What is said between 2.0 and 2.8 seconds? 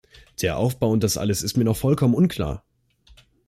unklar.